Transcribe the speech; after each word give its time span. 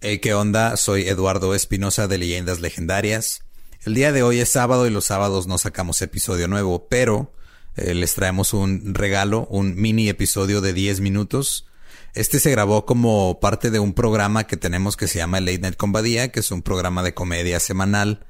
Hey, 0.00 0.20
¿qué 0.20 0.32
onda? 0.32 0.76
Soy 0.76 1.08
Eduardo 1.08 1.56
Espinosa 1.56 2.06
de 2.06 2.18
Leyendas 2.18 2.60
Legendarias. 2.60 3.42
El 3.84 3.94
día 3.94 4.12
de 4.12 4.22
hoy 4.22 4.38
es 4.38 4.48
sábado 4.48 4.86
y 4.86 4.90
los 4.90 5.06
sábados 5.06 5.48
no 5.48 5.58
sacamos 5.58 6.00
episodio 6.02 6.46
nuevo, 6.46 6.86
pero 6.88 7.32
eh, 7.74 7.94
les 7.94 8.14
traemos 8.14 8.54
un 8.54 8.94
regalo, 8.94 9.48
un 9.50 9.74
mini 9.74 10.08
episodio 10.08 10.60
de 10.60 10.72
10 10.72 11.00
minutos. 11.00 11.66
Este 12.14 12.38
se 12.38 12.52
grabó 12.52 12.86
como 12.86 13.40
parte 13.40 13.72
de 13.72 13.80
un 13.80 13.92
programa 13.92 14.46
que 14.46 14.56
tenemos 14.56 14.96
que 14.96 15.08
se 15.08 15.18
llama 15.18 15.40
Late 15.40 15.58
Night 15.58 15.76
Combadía, 15.76 16.30
que 16.30 16.38
es 16.40 16.52
un 16.52 16.62
programa 16.62 17.02
de 17.02 17.14
comedia 17.14 17.58
semanal 17.58 18.24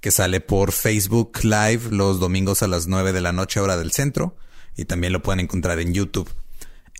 que 0.00 0.12
sale 0.12 0.40
por 0.40 0.70
Facebook 0.70 1.40
Live 1.42 1.90
los 1.90 2.20
domingos 2.20 2.62
a 2.62 2.68
las 2.68 2.86
9 2.86 3.12
de 3.12 3.20
la 3.20 3.32
noche 3.32 3.58
hora 3.58 3.76
del 3.76 3.90
centro 3.90 4.36
y 4.76 4.84
también 4.84 5.12
lo 5.12 5.24
pueden 5.24 5.40
encontrar 5.40 5.80
en 5.80 5.92
YouTube. 5.92 6.30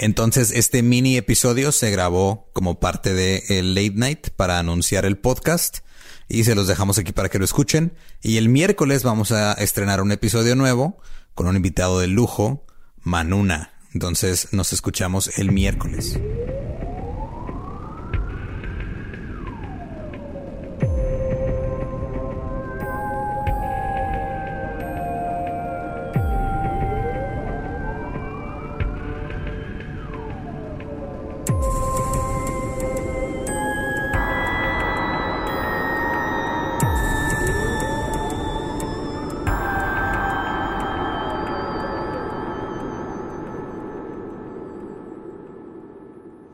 Entonces, 0.03 0.51
este 0.51 0.83
mini 0.83 1.19
episodio 1.19 1.73
se 1.73 1.91
grabó 1.91 2.49
como 2.55 2.81
parte 2.81 3.13
de 3.13 3.45
el 3.51 3.75
Late 3.75 3.93
Night 3.97 4.29
para 4.31 4.59
anunciar 4.59 5.05
el 5.05 5.19
podcast 5.19 5.81
y 6.27 6.45
se 6.45 6.55
los 6.55 6.67
dejamos 6.67 6.97
aquí 6.97 7.13
para 7.13 7.29
que 7.29 7.39
lo 7.39 7.45
escuchen. 7.45 7.93
Y 8.23 8.39
el 8.39 8.49
miércoles 8.49 9.03
vamos 9.03 9.31
a 9.31 9.53
estrenar 9.53 10.01
un 10.01 10.11
episodio 10.11 10.57
nuevo 10.57 10.99
con 11.35 11.49
un 11.49 11.57
invitado 11.57 12.01
de 12.01 12.07
lujo, 12.07 12.65
Manuna. 13.03 13.75
Entonces, 13.93 14.49
nos 14.53 14.73
escuchamos 14.73 15.37
el 15.37 15.53
miércoles. 15.53 16.19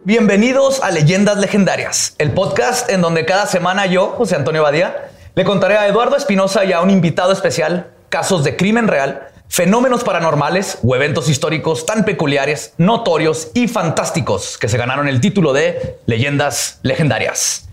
Bienvenidos 0.07 0.85
a 0.85 0.93
Leyendas 0.93 1.39
Legendarias, 1.39 2.15
el 2.19 2.31
podcast 2.31 2.89
en 2.91 3.01
donde 3.01 3.27
cada 3.27 3.45
semana 3.47 3.87
yo, 3.87 4.11
José 4.17 4.37
Antonio 4.37 4.63
Badía, 4.63 5.09
le 5.35 5.43
contaré 5.43 5.79
a 5.79 5.89
Eduardo 5.89 6.15
Espinosa 6.15 6.65
y 6.65 6.73
a 6.73 6.81
un 6.81 6.91
invitado 6.91 7.33
especial 7.33 7.91
casos 8.09 8.45
de 8.45 8.55
crimen 8.55 8.87
real, 8.87 9.27
fenómenos 9.49 10.05
paranormales 10.05 10.79
o 10.85 10.95
eventos 10.95 11.29
históricos 11.29 11.87
tan 11.87 12.05
peculiares, 12.05 12.73
notorios 12.79 13.49
y 13.53 13.67
fantásticos 13.67 14.59
que 14.59 14.69
se 14.69 14.79
ganaron 14.79 15.09
el 15.09 15.21
título 15.21 15.53
de 15.53 15.99
Leyendas 16.07 16.79
Legendarias. 16.83 17.69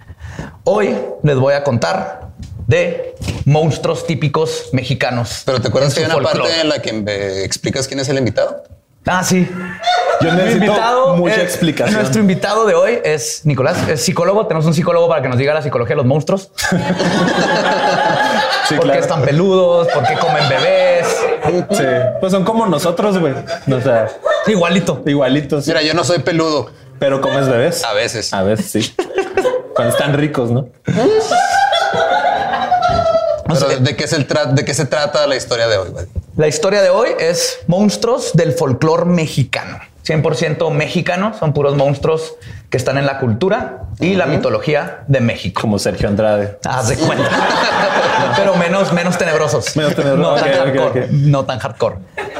Hoy 0.63 0.97
les 1.21 1.37
voy 1.37 1.53
a 1.53 1.63
contar 1.63 2.29
de 2.65 3.13
monstruos 3.45 4.07
típicos 4.07 4.69
mexicanos. 4.71 5.43
Pero 5.45 5.61
¿te 5.61 5.67
acuerdas 5.67 5.93
que 5.93 5.99
hay 5.99 6.07
una 6.07 6.19
parte 6.19 6.61
en 6.61 6.69
la 6.69 6.81
que 6.81 6.93
me 6.93 7.43
explicas 7.43 7.87
quién 7.87 7.99
es 7.99 8.09
el 8.09 8.17
invitado? 8.17 8.63
Ah, 9.05 9.23
sí. 9.23 9.49
Yo 10.21 10.31
necesito 10.33 11.15
mucha 11.17 11.35
eh, 11.35 11.43
explicación. 11.43 11.99
Nuestro 11.99 12.21
invitado 12.21 12.65
de 12.65 12.75
hoy 12.75 12.99
es 13.03 13.41
Nicolás, 13.45 13.77
es 13.89 14.01
psicólogo. 14.01 14.47
Tenemos 14.47 14.65
un 14.65 14.73
psicólogo 14.73 15.09
para 15.09 15.21
que 15.21 15.27
nos 15.27 15.37
diga 15.37 15.53
la 15.53 15.61
psicología 15.61 15.93
de 15.95 15.97
los 15.97 16.05
monstruos. 16.05 16.51
Sí, 18.69 18.75
¿Por 18.75 18.89
qué 18.93 18.99
están 18.99 19.21
peludos? 19.23 19.89
¿Por 19.89 20.07
qué 20.07 20.15
comen 20.15 20.47
bebés? 20.47 21.05
Sí. 21.71 21.83
Pues 22.21 22.31
son 22.31 22.45
como 22.45 22.65
nosotros, 22.65 23.19
güey. 23.19 23.33
O 23.69 23.81
sea, 23.81 24.07
Igualito. 24.47 25.03
igualitos. 25.05 25.67
Mira, 25.67 25.81
yo 25.81 25.93
no 25.93 26.05
soy 26.05 26.19
peludo. 26.19 26.71
Pero 26.97 27.19
comes 27.19 27.49
bebés. 27.49 27.83
A 27.83 27.91
veces. 27.91 28.33
A 28.33 28.41
veces 28.41 28.71
sí. 28.71 28.95
Cuando 29.75 29.93
están 29.93 30.13
ricos, 30.13 30.49
¿no? 30.49 30.69
Pero 33.47 33.67
¿de, 33.81 33.95
qué 33.97 34.05
¿de 34.07 34.65
qué 34.65 34.73
se 34.73 34.85
trata 34.85 35.27
la 35.27 35.35
historia 35.35 35.67
de 35.67 35.77
hoy? 35.77 35.89
güey? 35.89 36.05
La 36.35 36.47
historia 36.47 36.81
de 36.81 36.89
hoy 36.89 37.09
es 37.19 37.59
monstruos 37.67 38.31
del 38.33 38.53
folclore 38.53 39.05
mexicano. 39.05 39.77
100% 40.03 40.71
mexicano, 40.71 41.35
son 41.39 41.53
puros 41.53 41.77
monstruos 41.77 42.33
que 42.71 42.77
están 42.77 42.97
en 42.97 43.05
la 43.05 43.19
cultura 43.19 43.83
y 43.99 44.15
la 44.15 44.25
mitología 44.25 45.03
de 45.07 45.21
México. 45.21 45.61
Como 45.61 45.77
Sergio 45.77 46.09
Andrade. 46.09 46.57
Haz 46.65 46.89
de 46.89 46.97
cuenta. 46.97 47.29
Pero 48.35 48.55
menos, 48.55 48.91
menos 48.93 49.15
tenebrosos. 49.15 49.77
Menos 49.77 49.93
tenebrosos. 49.93 50.41
No 50.47 50.91
tan. 50.91 51.31
No 51.31 51.45
tan 51.45 51.59
hardcore. 51.59 51.97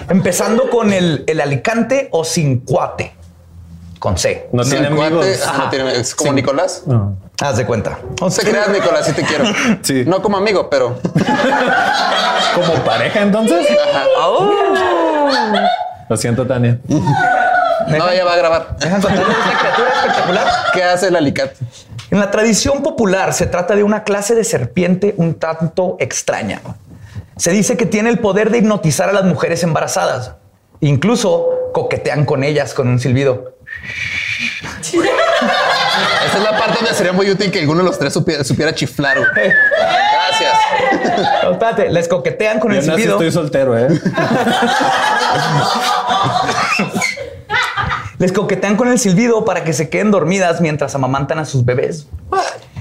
Empezando 0.10 0.72
con 0.72 0.92
el, 0.92 1.24
el 1.28 1.40
Alicante 1.40 2.08
o 2.10 2.26
Cincuate. 2.26 3.14
Con 4.04 4.18
C. 4.18 4.50
No 4.52 4.66
tiene 4.66 4.88
amigos. 4.88 5.26
ah, 5.48 5.54
no 5.60 5.70
tiene- 5.70 5.96
es 5.98 6.14
como 6.14 6.32
Sí. 6.32 6.36
Nicolás. 6.36 6.84
No. 6.86 7.16
Haz 7.40 7.56
de 7.56 7.66
cuenta. 7.66 8.00
No 8.20 8.30
te 8.30 8.42
creas, 8.42 8.68
Nicolás, 8.68 9.06
sí 9.06 9.14
te 9.14 9.24
quiero. 9.24 9.46
Sí. 9.82 10.04
No 10.06 10.22
como 10.22 10.36
amigo, 10.36 10.70
pero 10.70 10.98
Como 12.54 12.74
pareja, 12.84 13.22
entonces. 13.22 13.66
Lo 16.10 16.18
siento, 16.18 16.46
Tania. 16.46 16.80
no, 16.90 18.10
ella 18.10 18.26
va 18.26 18.34
a 18.34 18.36
grabar. 18.36 18.76
Esta 18.82 19.00
criatura 19.00 19.34
espectacular. 20.02 20.48
¿Qué 20.74 20.84
hace 20.84 21.08
el 21.08 21.16
alicate? 21.16 21.56
En 22.12 22.20
la 22.20 22.30
tradición 22.30 22.84
popular 22.84 23.32
se 23.32 23.48
trata 23.48 23.74
de 23.74 23.84
una 23.84 24.04
clase 24.04 24.36
de 24.36 24.44
serpiente 24.44 25.14
un 25.16 25.36
tanto 25.36 25.96
extraña. 26.02 26.60
Se 27.38 27.52
dice 27.52 27.78
que 27.78 27.86
tiene 27.86 28.10
el 28.10 28.20
poder 28.20 28.52
de 28.52 28.58
hipnotizar 28.58 29.08
a 29.08 29.14
las 29.14 29.24
mujeres 29.24 29.64
embarazadas. 29.64 30.34
Incluso 30.82 31.48
coquetean 31.74 32.26
con 32.26 32.44
ellas 32.44 32.74
con 32.74 32.90
un 32.90 33.00
silbido. 33.00 33.53
Esta 36.26 36.38
es 36.38 36.44
la 36.44 36.58
parte 36.58 36.76
donde 36.80 36.94
sería 36.94 37.14
muy 37.14 37.30
útil 37.30 37.52
que 37.52 37.60
alguno 37.60 37.80
de 37.80 37.86
los 37.86 38.00
tres 38.00 38.14
supiera, 38.14 38.44
supiera 38.44 38.74
chiflar. 38.74 39.18
güey. 39.18 39.52
Gracias. 39.52 40.54
No, 41.44 41.52
espérate, 41.52 41.90
les 41.90 42.08
coquetean 42.08 42.60
con 42.60 42.72
Yo 42.72 42.80
el 42.80 42.88
no 42.88 42.94
silbido. 42.96 43.14
estoy 43.16 43.32
soltero, 43.32 43.78
¿eh? 43.78 43.88
Les 48.20 48.32
coquetean 48.32 48.76
con 48.78 48.88
el 48.88 49.00
silbido 49.00 49.44
para 49.44 49.64
que 49.64 49.74
se 49.74 49.90
queden 49.90 50.12
dormidas 50.12 50.62
mientras 50.62 50.96
amamantan 50.96 51.40
a 51.40 51.46
sus 51.46 51.66
bebés. 51.66 52.08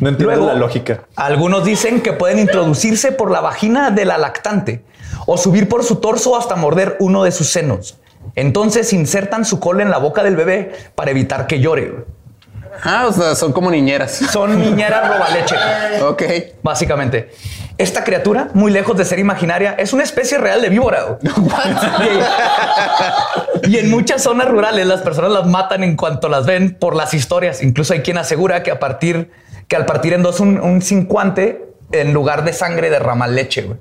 No 0.01 0.09
entiendo 0.09 0.35
Luego, 0.37 0.47
la 0.47 0.55
lógica. 0.55 1.05
Algunos 1.17 1.65
dicen 1.65 2.01
que 2.01 2.13
pueden 2.13 2.39
introducirse 2.39 3.13
por 3.13 3.31
la 3.31 3.41
vagina 3.41 3.91
de 3.91 4.05
la 4.05 4.19
lactante 4.19 4.85
o 5.27 5.37
subir 5.39 5.69
por 5.69 5.85
su 5.85 5.97
torso 5.97 6.37
hasta 6.37 6.55
morder 6.57 6.97
uno 7.01 7.25
de 7.25 7.33
sus 7.33 7.49
senos. 7.49 7.99
Entonces 8.34 8.93
insertan 8.93 9.44
su 9.44 9.60
cola 9.60 9.82
en 9.82 9.91
la 9.91 9.98
boca 9.98 10.22
del 10.22 10.37
bebé 10.37 10.72
para 10.94 11.10
evitar 11.10 11.47
que 11.47 11.60
llore. 11.60 12.04
Ah, 12.82 13.06
o 13.09 13.12
sea, 13.12 13.34
son 13.34 13.53
como 13.53 13.70
niñeras. 13.70 14.12
Son 14.12 14.59
niñeras 14.59 15.09
robaleche, 15.09 15.54
Ok. 16.03 16.22
básicamente. 16.62 17.31
Esta 17.78 18.04
criatura, 18.04 18.48
muy 18.54 18.72
lejos 18.72 18.97
de 18.97 19.04
ser 19.04 19.19
imaginaria, 19.19 19.75
es 19.78 19.93
una 19.93 20.03
especie 20.03 20.38
real 20.38 20.62
de 20.62 20.69
víbora. 20.69 21.19
y, 23.65 23.78
en 23.78 23.91
muchas 23.91 24.22
zonas 24.22 24.49
rurales 24.49 24.87
las 24.87 25.03
personas 25.03 25.32
las 25.32 25.47
matan 25.47 25.84
en 25.84 25.97
cuanto 25.97 26.28
las 26.28 26.47
ven 26.47 26.76
por 26.78 26.97
las 26.97 27.14
historias. 27.14 27.62
Incluso 27.62 27.93
hay 27.93 28.00
quien 28.00 28.19
asegura 28.19 28.62
que 28.62 28.70
a 28.70 28.78
partir 28.78 29.31
que 29.69 29.76
al 29.76 29.87
partir 29.87 30.12
en 30.12 30.22
dos 30.22 30.41
un, 30.41 30.60
un 30.60 30.82
cincuante 30.82 31.72
en 31.93 32.13
lugar 32.13 32.45
de 32.45 32.53
sangre 32.53 32.91
derrama 32.91 33.27
leche. 33.29 33.63
güey. 33.63 33.79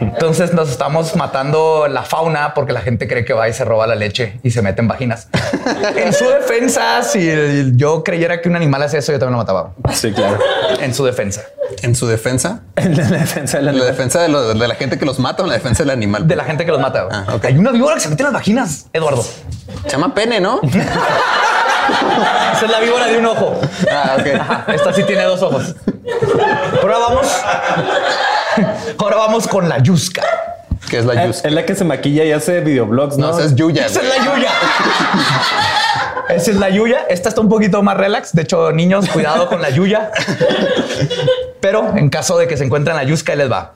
Entonces 0.00 0.52
nos 0.52 0.70
estamos 0.70 1.16
matando 1.16 1.86
la 1.88 2.02
fauna 2.02 2.52
porque 2.54 2.72
la 2.72 2.80
gente 2.80 3.08
cree 3.08 3.24
que 3.24 3.32
va 3.32 3.48
y 3.48 3.52
se 3.52 3.64
roba 3.64 3.86
la 3.86 3.94
leche 3.94 4.38
y 4.42 4.50
se 4.50 4.60
mete 4.62 4.80
en 4.82 4.88
vaginas. 4.88 5.28
en 5.96 6.12
su 6.12 6.28
defensa, 6.28 7.02
si 7.02 7.72
yo 7.76 8.04
creyera 8.04 8.40
que 8.40 8.48
un 8.48 8.56
animal 8.56 8.82
hace 8.82 8.98
eso, 8.98 9.12
yo 9.12 9.18
también 9.18 9.32
lo 9.32 9.38
mataba. 9.38 9.72
Sí, 9.92 10.12
claro. 10.12 10.38
En 10.80 10.94
su 10.94 11.04
defensa. 11.04 11.42
En 11.82 11.94
su 11.94 12.06
defensa, 12.06 12.62
En 12.76 12.96
la 12.96 13.04
defensa 13.06 13.58
de 13.58 13.62
la 13.64 13.70
en 13.70 13.78
la 13.78 13.84
defensa 13.84 14.20
de, 14.20 14.28
lo- 14.28 14.52
de 14.54 14.68
la 14.68 14.74
gente 14.74 14.98
que 14.98 15.06
los 15.06 15.18
mata 15.18 15.42
o 15.42 15.46
en 15.46 15.50
la 15.50 15.54
defensa 15.56 15.82
del 15.82 15.90
animal. 15.90 16.26
De 16.26 16.36
la 16.36 16.44
gente 16.44 16.64
que 16.64 16.70
los 16.72 16.80
mata. 16.80 17.08
Ah. 17.10 17.38
Hay 17.42 17.56
una 17.56 17.70
víbora 17.70 17.94
que 17.94 18.00
se 18.00 18.08
mete 18.08 18.22
en 18.22 18.26
las 18.26 18.34
vaginas, 18.34 18.86
Eduardo. 18.92 19.22
Se 19.22 19.88
llama 19.88 20.14
pene, 20.14 20.40
¿no? 20.40 20.60
Esa 22.56 22.66
es 22.66 22.70
la 22.70 22.80
víbora 22.80 23.06
de 23.06 23.18
un 23.18 23.26
ojo. 23.26 23.60
Ah, 23.90 24.16
ok. 24.18 24.74
Esta 24.74 24.92
sí 24.92 25.02
tiene 25.04 25.24
dos 25.24 25.42
ojos. 25.42 25.74
Ahora 26.82 26.98
vamos. 26.98 27.26
Ahora 28.98 29.16
vamos 29.16 29.48
con 29.48 29.68
la 29.68 29.78
yusca. 29.78 30.22
Que 30.88 30.98
es 30.98 31.04
la 31.04 31.14
Es, 31.24 31.26
yus. 31.36 31.44
es 31.44 31.52
la 31.52 31.64
que 31.64 31.74
se 31.74 31.84
maquilla 31.84 32.24
y 32.24 32.32
hace 32.32 32.60
videoblogs, 32.60 33.16
¿no? 33.16 33.28
No, 33.30 33.38
esa 33.38 33.46
es 33.46 33.54
Yuya. 33.54 33.86
Esa 33.86 34.00
es 34.00 34.08
la 34.08 34.16
yuya. 34.24 34.50
Esa 36.28 36.50
es 36.50 36.56
la 36.56 36.68
yuya. 36.70 37.06
Esta 37.08 37.28
está 37.28 37.40
un 37.40 37.48
poquito 37.48 37.82
más 37.82 37.96
relax. 37.96 38.32
De 38.32 38.42
hecho, 38.42 38.72
niños, 38.72 39.08
cuidado 39.08 39.48
con 39.48 39.62
la 39.62 39.70
yuya. 39.70 40.10
Pero 41.60 41.96
en 41.96 42.08
caso 42.08 42.38
de 42.38 42.48
que 42.48 42.56
se 42.56 42.64
encuentren 42.64 42.96
la 42.96 43.04
yusca, 43.04 43.32
ahí 43.32 43.38
les 43.38 43.50
va. 43.50 43.72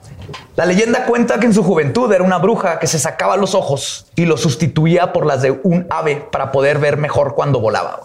La 0.55 0.65
leyenda 0.65 1.05
cuenta 1.05 1.39
que 1.39 1.45
en 1.45 1.53
su 1.53 1.63
juventud 1.63 2.11
era 2.11 2.23
una 2.23 2.37
bruja 2.37 2.79
que 2.79 2.87
se 2.87 2.99
sacaba 2.99 3.37
los 3.37 3.55
ojos 3.55 4.07
y 4.15 4.25
los 4.25 4.41
sustituía 4.41 5.13
por 5.13 5.25
las 5.25 5.41
de 5.41 5.51
un 5.51 5.87
ave 5.89 6.27
para 6.31 6.51
poder 6.51 6.79
ver 6.79 6.97
mejor 6.97 7.35
cuando 7.35 7.59
volaba. 7.59 8.01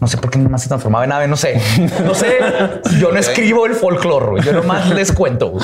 No 0.00 0.08
sé 0.08 0.16
por 0.16 0.30
qué 0.30 0.38
nomás 0.38 0.62
se 0.62 0.68
transformaba 0.68 1.04
en 1.04 1.12
ave, 1.12 1.28
no 1.28 1.36
sé. 1.36 1.60
No 2.04 2.14
sé. 2.14 2.38
Yo 3.00 3.12
no 3.12 3.18
escribo 3.18 3.66
el 3.66 3.74
folclore, 3.74 4.42
yo 4.42 4.52
nomás 4.52 4.88
les 4.90 5.12
cuento. 5.12 5.54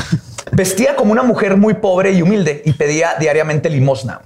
Vestía 0.52 0.94
como 0.94 1.12
una 1.12 1.22
mujer 1.24 1.56
muy 1.56 1.74
pobre 1.74 2.12
y 2.12 2.22
humilde 2.22 2.62
y 2.64 2.72
pedía 2.72 3.16
diariamente 3.18 3.68
limosna. 3.68 4.20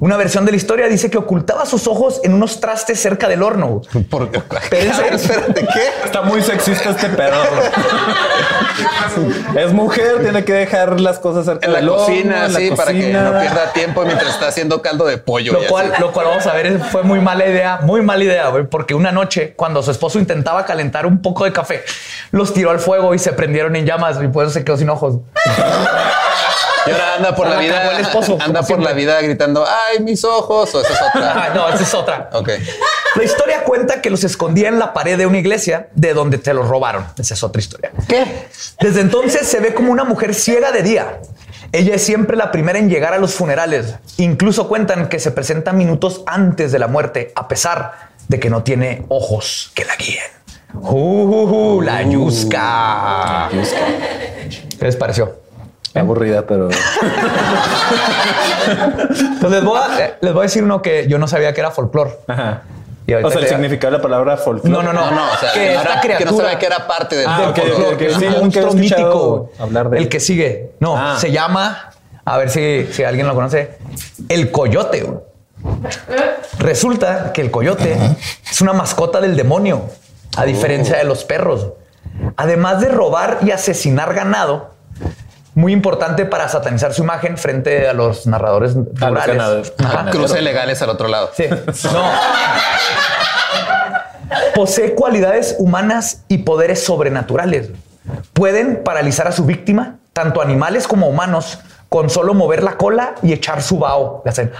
Una 0.00 0.16
versión 0.16 0.44
de 0.44 0.52
la 0.52 0.56
historia 0.56 0.86
dice 0.88 1.10
que 1.10 1.18
ocultaba 1.18 1.66
sus 1.66 1.86
ojos 1.86 2.20
en 2.22 2.34
unos 2.34 2.60
trastes 2.60 3.00
cerca 3.00 3.28
del 3.28 3.42
horno. 3.42 3.82
¿Por 4.10 4.30
qué? 4.30 4.40
Ese- 4.70 5.08
espérate, 5.14 5.66
¿qué? 5.66 5.88
Está 6.04 6.22
muy 6.22 6.42
sexista 6.42 6.90
este 6.90 7.08
pedo. 7.08 7.34
güey. 9.16 9.64
es 9.64 9.72
mujer, 9.72 10.20
tiene 10.22 10.44
que 10.44 10.52
dejar 10.52 11.00
las 11.00 11.18
cosas 11.18 11.44
cerca 11.46 11.66
En 11.66 11.72
la 11.72 11.78
del 11.80 11.88
horno, 11.88 12.04
cocina, 12.06 12.46
en 12.46 12.52
la 12.52 12.58
sí, 12.58 12.70
para 12.76 12.92
que 12.92 13.12
no 13.12 13.40
pierda 13.40 13.72
tiempo 13.72 14.04
mientras 14.04 14.30
está 14.34 14.48
haciendo 14.48 14.80
caldo 14.82 15.04
de 15.06 15.18
pollo. 15.18 15.52
Lo 15.52 15.66
cual, 15.66 15.92
así. 15.92 16.00
lo 16.00 16.12
cual 16.12 16.26
vamos 16.26 16.46
a 16.46 16.54
ver 16.54 16.78
fue 16.80 17.02
muy 17.02 17.20
mala 17.20 17.46
idea, 17.46 17.80
muy 17.82 18.02
mala 18.02 18.22
idea, 18.24 18.48
güey, 18.48 18.64
porque 18.66 18.94
una 18.94 19.10
noche 19.12 19.54
cuando 19.56 19.82
su 19.82 19.90
esposo 19.90 20.18
intentaba 20.18 20.64
calentar 20.64 21.06
un 21.06 21.20
poco 21.22 21.44
de 21.44 21.52
café, 21.52 21.82
los 22.30 22.54
tiró 22.54 22.70
al 22.70 22.78
fuego 22.78 23.14
y 23.14 23.18
se 23.18 23.32
prendieron 23.32 23.74
en 23.76 23.86
llamas 23.86 24.18
y 24.22 24.28
por 24.28 24.44
eso 24.44 24.52
se 24.54 24.64
quedó 24.64 24.76
sin 24.76 24.90
ojos. 24.90 25.16
Y 26.88 26.92
ahora 26.92 27.14
anda 27.16 27.34
por 27.36 27.46
la 27.48 27.58
vida, 27.58 27.90
el 27.92 28.00
esposo, 28.00 28.38
anda 28.40 28.62
por 28.62 28.80
la 28.80 28.92
vida 28.92 29.20
gritando, 29.20 29.64
ay, 29.66 30.02
mis 30.02 30.24
ojos, 30.24 30.74
o 30.74 30.80
esa 30.80 30.92
es 30.92 30.98
Ah, 31.00 31.08
otra. 31.14 31.54
no, 31.54 31.68
esa 31.68 31.82
es 31.82 31.94
otra. 31.94 32.30
Ok. 32.32 32.50
La 33.16 33.24
historia 33.24 33.64
cuenta 33.64 34.00
que 34.00 34.10
los 34.10 34.24
escondía 34.24 34.68
en 34.68 34.78
la 34.78 34.92
pared 34.92 35.18
de 35.18 35.26
una 35.26 35.38
iglesia 35.38 35.88
de 35.94 36.14
donde 36.14 36.38
te 36.38 36.54
los 36.54 36.68
robaron. 36.68 37.04
Esa 37.18 37.34
es 37.34 37.42
otra 37.42 37.60
historia. 37.60 37.90
¿Qué? 38.08 38.48
Desde 38.80 39.00
entonces 39.00 39.46
se 39.46 39.60
ve 39.60 39.74
como 39.74 39.90
una 39.92 40.04
mujer 40.04 40.34
ciega 40.34 40.72
de 40.72 40.82
día. 40.82 41.20
Ella 41.72 41.94
es 41.96 42.02
siempre 42.02 42.36
la 42.36 42.50
primera 42.50 42.78
en 42.78 42.88
llegar 42.88 43.12
a 43.12 43.18
los 43.18 43.34
funerales. 43.34 43.94
Incluso 44.16 44.68
cuentan 44.68 45.08
que 45.08 45.18
se 45.18 45.30
presenta 45.32 45.72
minutos 45.72 46.22
antes 46.26 46.72
de 46.72 46.78
la 46.78 46.86
muerte, 46.86 47.32
a 47.34 47.46
pesar 47.48 47.92
de 48.28 48.38
que 48.40 48.48
no 48.50 48.62
tiene 48.62 49.04
ojos 49.08 49.70
que 49.74 49.84
la 49.84 49.96
guíen. 49.96 50.22
Uh, 50.74 50.88
uh, 50.90 51.74
uh, 51.76 51.82
la 51.82 52.02
Yuska. 52.02 53.48
¿Qué 53.50 54.84
les 54.84 54.96
pareció? 54.96 55.40
Aburrida, 55.94 56.46
pero 56.46 56.68
Pues 59.40 59.52
les 59.52 59.64
voy, 59.64 59.78
a, 59.78 59.98
eh, 60.04 60.14
les 60.20 60.32
voy 60.32 60.40
a 60.40 60.42
decir 60.44 60.62
uno 60.62 60.82
que 60.82 61.06
yo 61.08 61.18
no 61.18 61.26
sabía 61.28 61.52
que 61.54 61.60
era 61.60 61.70
folclore. 61.70 62.18
Ajá. 62.26 62.62
Y 63.06 63.14
O 63.14 63.30
sea, 63.30 63.38
el 63.40 63.46
que- 63.46 63.50
significado 63.52 63.92
de 63.92 63.98
la 63.98 64.02
palabra 64.02 64.36
folclore. 64.36 64.70
No, 64.70 64.82
no, 64.82 64.92
no. 64.92 65.10
No, 65.10 65.16
no, 65.16 65.32
o 65.32 65.36
sea, 65.38 65.52
que 65.52 65.74
esta 65.74 65.82
era- 65.82 66.00
que 66.00 66.08
criatura. 66.08 66.30
no 66.30 66.36
sabía 66.36 66.58
que 66.58 66.66
era 66.66 66.86
parte 66.86 67.16
del 67.16 67.26
Ah, 67.26 67.52
folclore, 67.54 68.14
sí, 68.14 68.26
un 68.26 68.32
monstruo 68.40 68.68
escuchado 68.68 68.74
mítico. 68.74 69.50
hablar 69.58 69.88
de 69.90 69.96
el 69.98 70.02
él. 70.04 70.08
que 70.10 70.20
sigue. 70.20 70.72
No, 70.80 70.94
Ah. 70.96 71.16
se 71.18 71.32
llama, 71.32 71.90
a 72.24 72.36
ver 72.38 72.50
si, 72.50 72.86
si 72.92 73.04
alguien 73.04 73.26
lo 73.26 73.34
conoce, 73.34 73.78
el 74.28 74.50
coyote. 74.50 75.10
Resulta 76.58 77.32
que 77.32 77.40
el 77.40 77.50
coyote 77.50 77.96
es 78.50 78.60
una 78.60 78.72
mascota 78.74 79.20
del 79.20 79.36
demonio, 79.36 79.82
a 80.36 80.44
diferencia 80.44 80.98
de 80.98 81.04
los 81.04 81.24
perros. 81.24 81.68
Además 82.36 82.80
de 82.80 82.88
robar 82.88 83.38
y 83.42 83.50
asesinar 83.52 84.12
ganado, 84.14 84.74
muy 85.58 85.72
importante 85.72 86.24
para 86.24 86.48
satanizar 86.48 86.94
su 86.94 87.02
imagen 87.02 87.36
frente 87.36 87.88
a 87.88 87.92
los 87.92 88.28
narradores 88.28 88.74
rurales. 88.76 89.26
ganadores. 89.26 89.72
Ajá. 89.84 90.08
Cruce 90.08 90.40
legales 90.40 90.80
al 90.82 90.90
otro 90.90 91.08
lado. 91.08 91.32
Sí. 91.34 91.46
No. 91.92 92.12
Posee 94.54 94.94
cualidades 94.94 95.56
humanas 95.58 96.22
y 96.28 96.38
poderes 96.38 96.84
sobrenaturales. 96.84 97.70
Pueden 98.34 98.84
paralizar 98.84 99.26
a 99.26 99.32
su 99.32 99.46
víctima, 99.46 99.96
tanto 100.12 100.40
animales 100.40 100.86
como 100.86 101.08
humanos, 101.08 101.58
con 101.88 102.08
solo 102.08 102.34
mover 102.34 102.62
la 102.62 102.76
cola 102.76 103.16
y 103.24 103.32
echar 103.32 103.60
su 103.60 103.80
vaho. 103.80 104.22
Le 104.24 104.30
hacen 104.30 104.52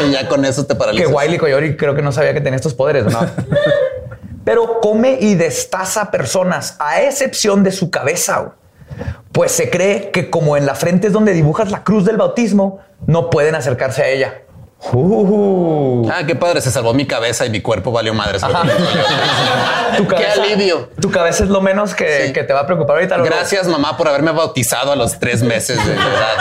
y 0.06 0.12
ya 0.12 0.26
con 0.28 0.46
eso 0.46 0.64
te 0.64 0.72
que 0.72 0.78
paralizas. 0.78 1.12
Wiley 1.12 1.36
Coyote 1.36 1.76
creo 1.76 1.94
que 1.94 2.00
no 2.00 2.10
sabía 2.10 2.32
que 2.32 2.40
tenía 2.40 2.56
estos 2.56 2.72
poderes. 2.72 3.04
¿no? 3.04 3.20
Pero 4.46 4.80
come 4.80 5.18
y 5.20 5.34
destaza 5.34 6.10
personas, 6.10 6.76
a 6.78 7.02
excepción 7.02 7.62
de 7.62 7.70
su 7.70 7.90
cabeza. 7.90 8.54
Pues 9.32 9.52
se 9.52 9.70
cree 9.70 10.10
que 10.10 10.30
como 10.30 10.56
en 10.56 10.66
la 10.66 10.74
frente 10.74 11.06
es 11.06 11.12
donde 11.12 11.32
dibujas 11.32 11.70
la 11.70 11.84
cruz 11.84 12.04
del 12.04 12.16
bautismo, 12.16 12.80
no 13.06 13.30
pueden 13.30 13.54
acercarse 13.54 14.02
a 14.02 14.08
ella. 14.08 14.34
Uh. 14.92 16.08
Ah, 16.12 16.22
qué 16.26 16.34
padre, 16.34 16.60
se 16.60 16.70
salvó 16.70 16.92
mi 16.92 17.06
cabeza 17.06 17.46
y 17.46 17.50
mi 17.50 17.60
cuerpo 17.60 17.92
valió 17.92 18.14
madres. 18.14 18.42
Ajá. 18.42 18.62
Tu 19.96 20.08
Qué 20.08 20.26
alivio. 20.26 20.88
Tu 21.00 21.10
cabeza 21.10 21.44
es 21.44 21.50
lo 21.50 21.60
menos 21.60 21.94
que, 21.94 22.26
Sí. 22.28 22.32
que 22.32 22.42
te 22.44 22.52
va 22.52 22.60
a 22.60 22.66
preocupar 22.66 22.96
ahorita. 22.96 23.18
Gracias, 23.18 23.68
mamá, 23.68 23.96
por 23.96 24.08
haberme 24.08 24.32
bautizado 24.32 24.90
a 24.90 24.96
los 24.96 25.18
tres 25.18 25.42
meses 25.42 25.76
de 25.86 25.92
edad. 25.94 26.36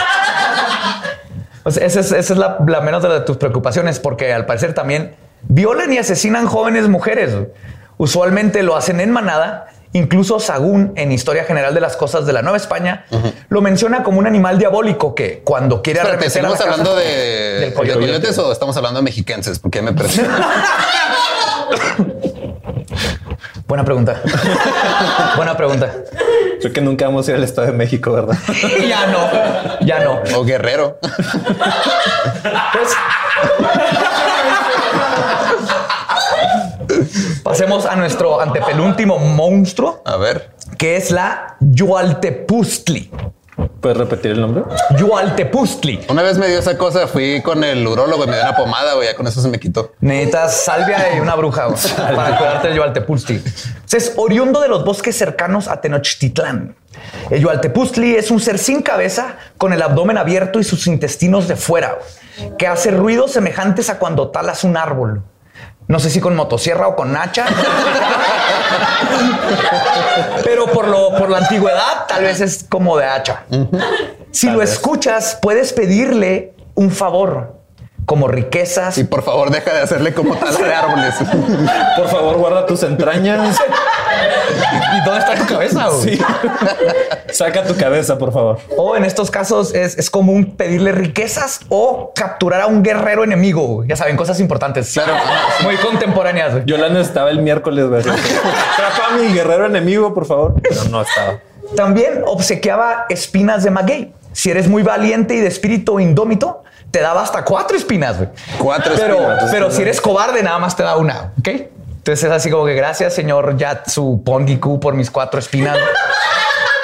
O 1.63 1.69
sea, 1.71 1.85
esa 1.85 1.99
es, 1.99 2.11
esa 2.11 2.33
es 2.33 2.39
la, 2.39 2.57
la 2.65 2.81
menos 2.81 3.03
de 3.03 3.19
tus 3.21 3.37
preocupaciones, 3.37 3.99
porque 3.99 4.33
al 4.33 4.45
parecer 4.45 4.73
también 4.73 5.15
violan 5.43 5.91
y 5.93 5.97
asesinan 5.97 6.47
jóvenes 6.47 6.87
mujeres. 6.87 7.35
Usualmente 7.97 8.63
lo 8.63 8.75
hacen 8.75 8.99
en 9.01 9.11
manada. 9.11 9.67
Incluso 9.93 10.39
Sagún, 10.39 10.93
en 10.95 11.11
Historia 11.11 11.43
General 11.43 11.73
de 11.73 11.81
las 11.81 11.97
Cosas 11.97 12.25
de 12.25 12.31
la 12.33 12.41
Nueva 12.41 12.57
España, 12.57 13.05
lo 13.49 13.61
menciona 13.61 14.03
como 14.03 14.19
un 14.19 14.27
animal 14.27 14.57
diabólico 14.57 15.13
que 15.15 15.41
cuando 15.43 15.81
quiere 15.81 15.99
Espérate, 15.99 16.25
arremeter 16.27 16.45
a 16.45 16.49
la 16.49 16.55
¿seguimos 16.55 16.75
casa- 16.75 16.81
hablando 16.81 16.95
de, 16.95 17.05
del 17.59 17.69
de 17.71 17.73
coyote. 17.75 17.99
coyotes 17.99 18.37
o 18.37 18.51
estamos 18.51 18.77
hablando 18.77 18.99
de 18.99 19.03
mexiquenses? 19.03 19.59
Porque 19.59 19.79
ya 19.79 19.83
me 19.83 19.93
perdí. 19.93 20.21
Buena 23.67 23.83
pregunta. 23.85 24.21
Buena 25.35 25.55
pregunta. 25.57 25.91
Creo 26.59 26.73
que 26.73 26.81
nunca 26.81 27.05
vamos 27.05 27.27
a 27.27 27.31
ir 27.31 27.37
al 27.37 27.43
Estado 27.43 27.67
de 27.67 27.73
México, 27.73 28.11
¿verdad? 28.11 28.37
ya 28.87 29.07
no, 29.07 29.85
ya 29.85 30.03
no. 30.03 30.21
o 30.37 30.43
guerrero. 30.45 30.99
A 37.71 37.95
nuestro 37.95 38.41
antepenúltimo 38.41 39.17
monstruo, 39.17 40.01
A 40.03 40.17
ver. 40.17 40.49
que 40.77 40.97
es 40.97 41.09
la 41.09 41.55
Yualtepustli. 41.61 43.09
¿Puedes 43.79 43.97
repetir 43.97 44.31
el 44.31 44.41
nombre? 44.41 44.63
Yualtepustli. 44.97 46.01
Una 46.09 46.21
vez 46.21 46.37
me 46.37 46.49
dio 46.49 46.59
esa 46.59 46.77
cosa, 46.77 47.07
fui 47.07 47.41
con 47.41 47.63
el 47.63 47.87
urólogo 47.87 48.25
y 48.25 48.27
me 48.27 48.33
dio 48.35 48.43
una 48.43 48.57
pomada, 48.57 48.95
güey, 48.95 49.07
ya 49.07 49.15
con 49.15 49.25
eso 49.25 49.41
se 49.41 49.47
me 49.47 49.57
quitó. 49.57 49.93
Necesitas 50.01 50.65
salvia 50.65 51.15
y 51.15 51.21
una 51.21 51.33
bruja 51.35 51.67
güey, 51.67 51.79
para 52.13 52.37
curarte 52.37 52.67
el 52.67 52.75
Yualtepustli. 52.75 53.41
Es 53.89 54.13
oriundo 54.17 54.59
de 54.59 54.67
los 54.67 54.83
bosques 54.83 55.17
cercanos 55.17 55.69
a 55.69 55.79
Tenochtitlán. 55.79 56.75
El 57.29 57.39
Yualtepustli 57.41 58.15
es 58.15 58.31
un 58.31 58.41
ser 58.41 58.59
sin 58.59 58.81
cabeza, 58.81 59.37
con 59.57 59.71
el 59.71 59.81
abdomen 59.81 60.17
abierto 60.17 60.59
y 60.59 60.65
sus 60.65 60.87
intestinos 60.87 61.47
de 61.47 61.55
fuera, 61.55 61.95
güey, 62.37 62.57
que 62.57 62.67
hace 62.67 62.91
ruidos 62.91 63.31
semejantes 63.31 63.89
a 63.89 63.97
cuando 63.97 64.27
talas 64.29 64.65
un 64.65 64.75
árbol. 64.75 65.23
No 65.87 65.99
sé 65.99 66.09
si 66.09 66.19
con 66.19 66.35
motosierra 66.35 66.87
o 66.87 66.95
con 66.95 67.15
hacha. 67.15 67.45
Pero 70.43 70.67
por, 70.67 70.87
lo, 70.87 71.15
por 71.17 71.29
la 71.29 71.39
antigüedad, 71.39 72.05
tal 72.07 72.23
vez 72.23 72.39
es 72.41 72.65
como 72.67 72.97
de 72.97 73.05
hacha. 73.05 73.43
Si 74.31 74.49
lo 74.49 74.61
escuchas, 74.61 75.37
puedes 75.41 75.73
pedirle 75.73 76.53
un 76.75 76.91
favor, 76.91 77.60
como 78.05 78.27
riquezas, 78.27 78.97
Y 78.97 79.03
por 79.03 79.23
favor, 79.23 79.51
deja 79.51 79.73
de 79.73 79.81
hacerle 79.81 80.13
como 80.13 80.35
tala 80.35 80.57
de 80.59 80.73
árboles. 80.73 81.15
Por 81.97 82.07
favor, 82.09 82.37
guarda 82.37 82.65
tus 82.65 82.83
entrañas. 82.83 83.57
¿Y 84.97 85.05
dónde 85.05 85.19
está 85.19 85.35
tu 85.35 85.45
cabeza? 85.45 85.87
güey? 85.87 86.17
Sí. 86.17 86.23
Saca 87.31 87.63
tu 87.63 87.75
cabeza, 87.77 88.17
por 88.17 88.33
favor. 88.33 88.59
O 88.77 88.95
en 88.97 89.05
estos 89.05 89.31
casos 89.31 89.73
es, 89.73 89.97
es 89.97 90.09
común 90.09 90.55
pedirle 90.57 90.91
riquezas 90.91 91.61
o 91.69 92.11
capturar 92.13 92.61
a 92.61 92.67
un 92.67 92.83
guerrero 92.83 93.23
enemigo. 93.23 93.83
Ya 93.85 93.95
saben, 93.95 94.17
cosas 94.17 94.39
importantes. 94.39 94.91
Claro. 94.93 95.13
Muy 95.63 95.77
contemporáneas. 95.77 96.51
güey. 96.53 96.63
Yo 96.65 96.77
la 96.77 96.89
necesitaba 96.89 97.29
el 97.29 97.39
miércoles, 97.41 97.87
güey. 97.87 98.01
Trapa 98.03 99.13
a 99.13 99.17
mi 99.17 99.33
guerrero 99.33 99.65
enemigo, 99.67 100.13
por 100.13 100.25
favor. 100.25 100.55
Pero 100.61 100.83
no 100.85 101.01
estaba. 101.01 101.39
También 101.75 102.23
obsequiaba 102.25 103.05
espinas 103.09 103.63
de 103.63 103.71
maguey. 103.71 104.13
Si 104.33 104.49
eres 104.49 104.67
muy 104.67 104.83
valiente 104.83 105.33
y 105.35 105.39
de 105.39 105.47
espíritu 105.47 105.99
indómito, 105.99 106.63
te 106.91 106.99
daba 107.01 107.21
hasta 107.21 107.43
cuatro 107.45 107.75
espinas. 107.77 108.17
güey. 108.17 108.29
Cuatro 108.57 108.93
pero, 108.95 109.15
espinas. 109.15 109.51
Pero 109.51 109.71
si 109.71 109.81
eres 109.81 110.01
cobarde, 110.01 110.43
nada 110.43 110.59
más 110.59 110.75
te 110.75 110.83
da 110.83 110.97
una. 110.97 111.31
Ok. 111.39 111.47
Entonces 111.47 112.23
es 112.23 112.31
así 112.31 112.49
como 112.49 112.65
que 112.65 112.73
gracias, 112.73 113.13
señor 113.13 113.57
Yatsu 113.57 114.23
Pongiku, 114.25 114.79
por 114.79 114.95
mis 114.95 115.11
cuatro 115.11 115.39
espinas. 115.39 115.77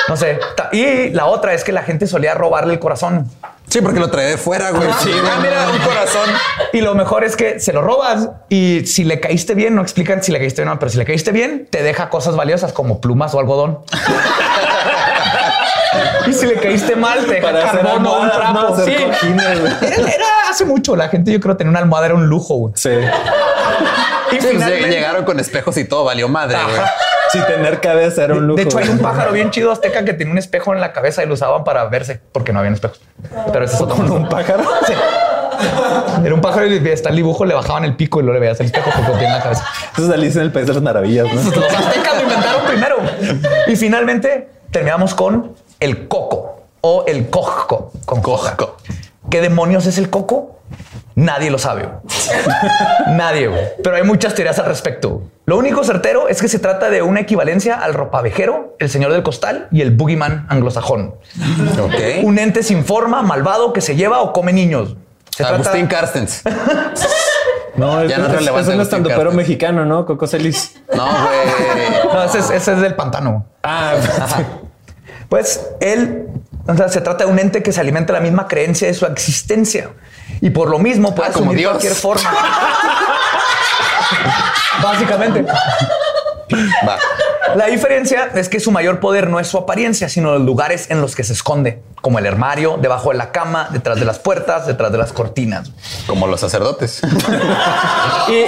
No 0.07 0.15
sé. 0.15 0.39
Y 0.71 1.09
la 1.09 1.25
otra 1.25 1.53
es 1.53 1.63
que 1.63 1.71
la 1.71 1.81
gente 1.83 2.07
solía 2.07 2.33
robarle 2.33 2.73
el 2.73 2.79
corazón. 2.79 3.29
Sí, 3.67 3.81
porque 3.81 3.99
lo 3.99 4.09
trae 4.09 4.27
de 4.27 4.37
fuera, 4.37 4.71
güey. 4.71 4.87
Sí, 5.01 5.09
güey, 5.11 5.21
Ah, 5.25 5.39
mira, 5.41 5.69
un 5.69 5.79
corazón. 5.79 6.29
Y 6.71 6.79
lo 6.79 6.95
mejor 6.95 7.25
es 7.25 7.35
que 7.35 7.59
se 7.59 7.73
lo 7.73 7.81
robas 7.81 8.29
y 8.47 8.85
si 8.85 9.03
le 9.03 9.19
caíste 9.19 9.55
bien, 9.55 9.75
no 9.75 9.81
explican 9.81 10.23
si 10.23 10.31
le 10.31 10.39
caíste 10.39 10.61
bien 10.61 10.69
o 10.69 10.73
no, 10.75 10.79
pero 10.79 10.89
si 10.89 10.97
le 10.97 11.03
caíste 11.03 11.33
bien, 11.33 11.67
te 11.69 11.83
deja 11.83 12.09
cosas 12.09 12.37
valiosas 12.37 12.71
como 12.71 13.01
plumas 13.01 13.33
o 13.33 13.39
algodón. 13.39 13.79
Y 16.29 16.33
si 16.33 16.45
le 16.47 16.55
caíste 16.55 16.95
mal, 16.95 17.25
te 17.25 17.33
deja 17.33 17.47
Para 17.47 17.69
hacer 17.69 17.81
carbón 17.81 18.05
o 18.07 18.19
un 18.21 18.29
trapo. 18.31 18.75
Sí. 18.85 18.95
cojines, 18.95 19.59
güey. 19.61 19.73
Era, 19.81 19.95
era 20.13 20.25
hace 20.49 20.65
mucho. 20.65 20.95
La 20.95 21.09
gente, 21.09 21.31
yo 21.31 21.39
creo, 21.39 21.55
tener 21.57 21.69
una 21.69 21.79
almohada 21.79 22.07
era 22.07 22.15
un 22.15 22.27
lujo. 22.27 22.55
güey. 22.55 22.73
Sí. 22.75 22.89
Y 22.89 24.35
Sí, 24.35 24.37
pues, 24.41 24.45
finalmente- 24.51 24.89
llegaron 24.89 25.23
con 25.25 25.39
espejos 25.39 25.77
y 25.77 25.85
todo, 25.85 26.03
valió 26.03 26.27
madre, 26.27 26.57
güey. 26.63 26.81
Si 27.31 27.39
tener 27.41 27.81
cabeza 27.81 28.23
era 28.23 28.33
un 28.35 28.47
lujo. 28.47 28.57
De 28.57 28.63
hecho, 28.63 28.77
hay 28.77 28.87
un 28.87 28.99
pájaro 28.99 29.31
bien 29.33 29.51
chido 29.51 29.71
azteca 29.71 30.05
que 30.05 30.13
tenía 30.13 30.31
un 30.31 30.37
espejo 30.37 30.73
en 30.73 30.79
la 30.79 30.93
cabeza 30.93 31.23
y 31.23 31.27
lo 31.27 31.33
usaban 31.33 31.63
para 31.65 31.85
verse 31.85 32.21
porque 32.31 32.53
no 32.53 32.59
habían 32.59 32.73
espejos. 32.73 33.01
Pero 33.51 33.65
ese 33.65 33.75
es 33.75 33.81
otro 33.81 33.95
Con 33.97 34.09
un 34.11 34.29
pájaro. 34.29 34.63
Sí. 34.85 34.93
Era 36.23 36.33
un 36.33 36.41
pájaro 36.41 36.67
y 36.67 36.87
está 36.89 37.09
el 37.09 37.15
dibujo, 37.15 37.43
le 37.45 37.53
bajaban 37.55 37.83
el 37.83 37.95
pico 37.95 38.19
y 38.21 38.23
lo 38.23 38.31
le 38.31 38.39
veías 38.39 38.59
el 38.59 38.67
espejo 38.67 38.89
porque 38.95 39.11
tenía 39.13 39.27
en 39.27 39.33
la 39.33 39.41
cabeza. 39.43 39.65
Entonces 39.89 40.13
Alicia 40.13 40.39
en 40.41 40.45
el 40.47 40.51
País 40.53 40.67
de 40.67 40.73
las 40.73 40.83
Maravillas, 40.83 41.25
¿no? 41.33 41.41
Los 41.51 41.73
aztecas 41.73 42.15
lo 42.15 42.21
inventaron 42.23 42.61
primero. 42.67 42.97
Y 43.67 43.75
finalmente 43.75 44.49
terminamos 44.71 45.13
con 45.15 45.53
el 45.79 46.07
coco 46.07 46.61
o 46.81 47.05
el 47.07 47.29
cojco. 47.29 47.91
Con 48.05 48.21
coja. 48.21 48.55
Cojo. 48.55 48.77
¿Qué 49.29 49.41
demonios 49.41 49.85
es 49.85 49.97
el 49.97 50.09
coco? 50.09 50.59
Nadie 51.15 51.49
lo 51.49 51.57
sabe. 51.57 51.89
Nadie, 53.07 53.47
güey. 53.47 53.61
Pero 53.83 53.95
hay 53.95 54.03
muchas 54.03 54.35
teorías 54.35 54.59
al 54.59 54.65
respecto. 54.65 55.23
Lo 55.45 55.57
único 55.57 55.83
certero 55.83 56.27
es 56.27 56.41
que 56.41 56.47
se 56.47 56.59
trata 56.59 56.89
de 56.89 57.01
una 57.01 57.21
equivalencia 57.21 57.75
al 57.79 57.93
ropavejero, 57.93 58.75
el 58.79 58.89
señor 58.89 59.11
del 59.13 59.23
costal 59.23 59.67
y 59.71 59.81
el 59.81 59.91
boogeyman 59.91 60.45
anglosajón. 60.49 61.15
Un 62.23 62.37
ente 62.37 62.63
sin 62.63 62.85
forma, 62.85 63.21
malvado, 63.23 63.73
que 63.73 63.81
se 63.81 63.95
lleva 63.95 64.21
o 64.21 64.31
come 64.33 64.53
niños. 64.53 64.95
Se 65.35 65.43
trata- 65.43 65.55
Agustín 65.55 65.87
Carstens. 65.87 66.41
No, 67.75 68.01
es, 68.01 68.09
Ya 68.09 68.17
no 68.17 68.25
es 68.25 68.31
relevante 68.31 68.69
es 68.71 68.75
un 68.75 68.81
estandopero 68.81 69.19
Carstens. 69.25 69.35
mexicano, 69.37 69.85
¿no? 69.85 70.03
Coco 70.07 70.25
Celis. 70.25 70.81
No, 70.95 71.05
güey. 71.05 72.11
No, 72.11 72.23
ese 72.23 72.39
es, 72.39 72.49
ese 72.49 72.73
es 72.73 72.81
del 72.81 72.95
pantano. 72.95 73.45
Ah, 73.61 73.93
Pues 75.29 75.61
él, 75.81 76.27
o 76.67 76.75
sea, 76.75 76.87
se 76.89 77.01
trata 77.01 77.25
de 77.25 77.31
un 77.31 77.39
ente 77.39 77.63
que 77.63 77.71
se 77.71 77.81
alimenta 77.81 78.13
de 78.13 78.19
la 78.19 78.23
misma 78.23 78.47
creencia 78.47 78.87
de 78.87 78.93
su 78.93 79.05
existencia 79.05 79.89
y 80.41 80.49
por 80.51 80.69
lo 80.69 80.79
mismo 80.79 81.15
puede 81.15 81.29
Ah, 81.29 81.33
como 81.33 81.53
Dios. 81.53 81.71
cualquier 81.71 81.95
forma. 81.95 82.29
Básicamente, 84.81 85.43
Va. 86.87 86.97
la 87.55 87.65
diferencia 87.65 88.29
es 88.35 88.47
que 88.47 88.59
su 88.59 88.71
mayor 88.71 88.99
poder 88.99 89.27
no 89.29 89.39
es 89.39 89.47
su 89.47 89.57
apariencia, 89.57 90.07
sino 90.07 90.31
los 90.33 90.41
lugares 90.43 90.89
en 90.91 91.01
los 91.01 91.15
que 91.15 91.23
se 91.23 91.33
esconde, 91.33 91.81
como 92.01 92.19
el 92.19 92.27
armario, 92.27 92.77
debajo 92.79 93.09
de 93.11 93.17
la 93.17 93.31
cama, 93.31 93.69
detrás 93.71 93.99
de 93.99 94.05
las 94.05 94.19
puertas, 94.19 94.67
detrás 94.67 94.91
de 94.91 94.99
las 94.99 95.11
cortinas. 95.13 95.71
Como 96.05 96.27
los 96.27 96.39
sacerdotes. 96.39 97.01
Y, 98.29 98.43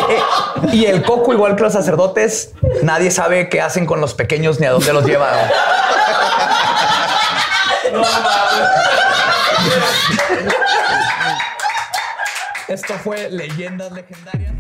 y 0.76 0.86
el 0.88 1.04
coco, 1.04 1.32
igual 1.32 1.56
que 1.56 1.64
los 1.64 1.72
sacerdotes, 1.72 2.52
nadie 2.84 3.12
sabe 3.12 3.48
qué 3.48 3.62
hacen 3.62 3.86
con 3.86 4.02
los 4.02 4.14
pequeños 4.14 4.60
ni 4.60 4.66
a 4.66 4.72
dónde 4.72 4.92
los 4.92 5.06
esto 12.68 12.94
fue 13.00 13.30
Leyendas 13.30 13.92
Legendarias. 13.92 14.54